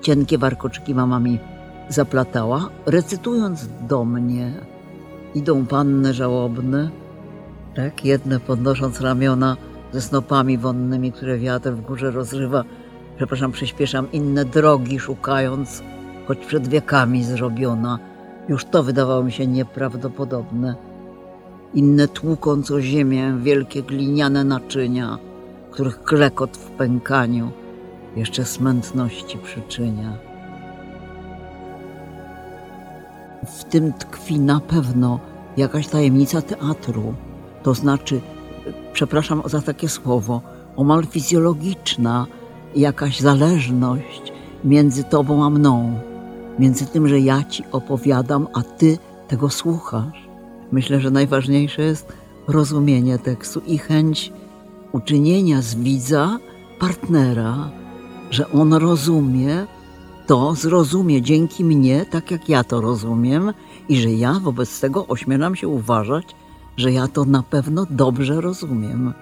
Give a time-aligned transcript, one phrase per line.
[0.00, 1.38] cienkie warkoczyki mama mi
[1.88, 4.52] zaplatała, recytując do mnie.
[5.34, 6.90] Idą panny żałobne,
[7.74, 9.56] tak, jedne podnosząc ramiona
[9.92, 12.64] ze snopami wonnymi, które wiatr w górze rozrywa.
[13.16, 15.82] Przepraszam, przyspieszam, inne drogi szukając,
[16.26, 17.98] choć przed wiekami zrobiona.
[18.48, 20.74] Już to wydawało mi się nieprawdopodobne.
[21.74, 25.18] Inne tłukąc o ziemię wielkie gliniane naczynia,
[25.70, 27.50] których klekot w pękaniu
[28.16, 30.12] jeszcze smętności przyczynia.
[33.46, 35.20] W tym tkwi na pewno
[35.56, 37.14] jakaś tajemnica teatru,
[37.62, 38.20] to znaczy,
[38.92, 40.40] przepraszam za takie słowo,
[40.76, 42.26] omal fizjologiczna
[42.76, 44.32] jakaś zależność
[44.64, 46.00] między tobą a mną,
[46.58, 48.98] między tym, że ja ci opowiadam, a ty
[49.28, 50.28] tego słuchasz.
[50.72, 52.12] Myślę, że najważniejsze jest
[52.48, 54.32] rozumienie tekstu i chęć
[54.92, 56.38] uczynienia z widza
[56.78, 57.70] partnera,
[58.30, 59.66] że on rozumie,
[60.26, 63.52] to zrozumie dzięki mnie, tak jak ja to rozumiem,
[63.88, 66.36] i że ja wobec tego ośmielam się uważać,
[66.76, 69.12] że ja to na pewno dobrze rozumiem.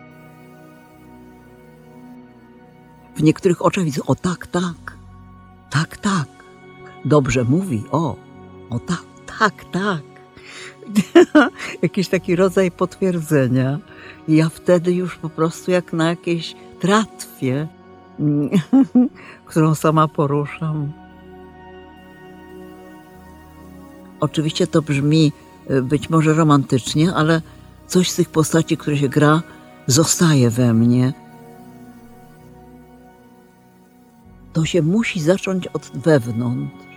[3.17, 4.97] W niektórych oczach widzę, o tak, tak,
[5.71, 6.29] tak, tak,
[7.05, 8.17] dobrze mówi, o,
[8.71, 9.05] o tak,
[9.39, 10.03] tak, tak.
[11.83, 13.79] Jakiś taki rodzaj potwierdzenia.
[14.29, 17.69] I ja wtedy już po prostu jak na jakiejś tratwie,
[19.47, 20.93] którą sama poruszam.
[24.21, 25.33] Oczywiście to brzmi
[25.71, 27.43] y, być może romantycznie, ale
[27.87, 29.43] coś z tych postaci, które się gra,
[29.87, 31.13] zostaje we mnie.
[34.53, 36.89] To się musi zacząć od wewnątrz.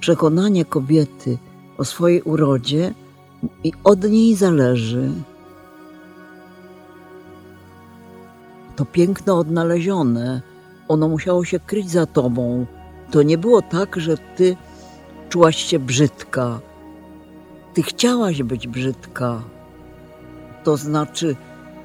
[0.00, 1.38] Przekonanie kobiety
[1.78, 2.94] o swojej urodzie
[3.64, 5.10] i od niej zależy.
[8.76, 10.42] To piękno odnalezione,
[10.88, 12.66] ono musiało się kryć za tobą.
[13.10, 14.56] To nie było tak, że ty
[15.28, 16.60] czułaś się brzydka.
[17.74, 19.42] Ty chciałaś być brzydka.
[20.64, 21.36] To znaczy,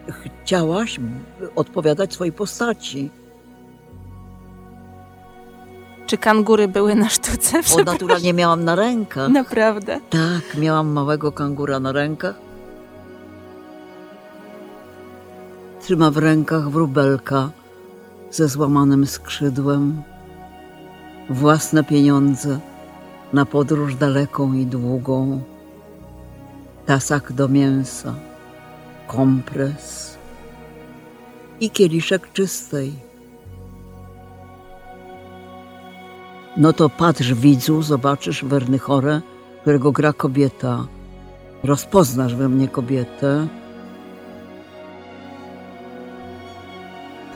[0.09, 0.99] chciałaś
[1.55, 3.09] odpowiadać swojej postaci.
[6.05, 7.61] Czy kangury były na sztuce?
[7.75, 9.29] O, naturalnie miałam na rękach.
[9.29, 9.99] Naprawdę?
[10.09, 12.48] Tak, miałam małego kangura na rękach.
[15.81, 17.49] Trzyma w rękach wróbelka
[18.31, 20.01] ze złamanym skrzydłem.
[21.29, 22.59] Własne pieniądze
[23.33, 25.41] na podróż daleką i długą.
[26.85, 28.13] Tasak do mięsa,
[29.07, 30.17] kompres
[31.59, 32.93] i kieliszek czystej.
[36.57, 39.21] No to patrz widzu, zobaczysz Wernychorę,
[39.61, 40.87] którego gra kobieta.
[41.63, 43.47] Rozpoznasz we mnie kobietę.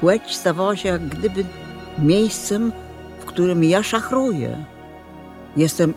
[0.04, 1.46] Płeć stawała się jak gdyby
[2.00, 2.72] miejscem,
[3.20, 4.66] w którym ja szachruję.
[5.58, 5.94] Jestem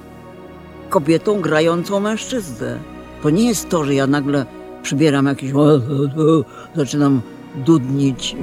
[0.88, 2.78] kobietą grającą mężczyznę.
[3.22, 4.46] To nie jest to, że ja nagle
[4.82, 5.52] przybieram jakiś...
[6.76, 7.20] zaczynam
[7.54, 8.36] dudnić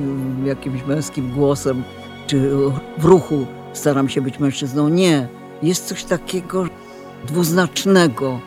[0.46, 1.84] jakimś męskim głosem,
[2.28, 2.52] czy
[2.98, 4.90] w ruchu staram się być mężczyzną.
[4.90, 5.28] Nie.
[5.62, 6.66] Jest coś takiego
[7.28, 8.40] dwuznacznego.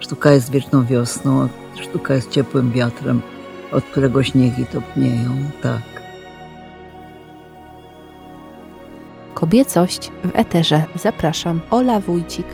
[0.00, 1.48] Sztuka jest wieczną wiosną,
[1.80, 3.22] sztuka jest ciepłym wiatrem,
[3.72, 5.30] od którego śniegi topnieją.
[5.62, 5.82] Tak.
[9.34, 10.84] Kobiecość w eterze.
[10.94, 12.46] Zapraszam, Ola Wójcik.